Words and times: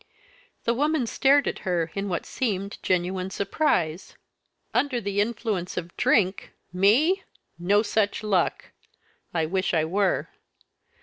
The 0.63 0.73
woman 0.73 1.05
stared 1.05 1.47
at 1.47 1.59
her 1.59 1.91
in 1.93 2.09
what 2.09 2.25
seemed 2.25 2.81
genuine 2.81 3.29
surprise. 3.29 4.15
"Under 4.73 4.99
the 4.99 5.21
influence 5.21 5.77
of 5.77 5.95
drink! 5.95 6.53
Me? 6.73 7.21
No 7.59 7.83
such 7.83 8.23
luck! 8.23 8.71
I 9.31 9.45
wish 9.45 9.75
I 9.75 9.85
were." 9.85 10.29